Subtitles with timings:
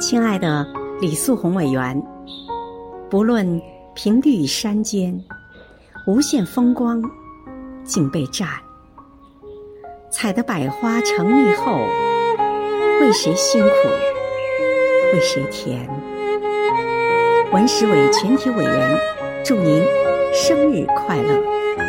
[0.00, 0.66] 亲爱的
[1.00, 2.00] 李素红委员
[3.08, 3.60] 不论
[3.94, 5.18] 平地与山间
[6.06, 7.02] 无限风光
[7.84, 8.48] 尽被占。
[10.10, 11.86] 采得百花成蜜后
[13.00, 13.68] 为谁辛苦
[15.12, 15.88] 为谁甜。
[17.52, 18.98] 文史委全体委员
[19.44, 19.82] 祝您
[20.32, 21.83] 生日快乐。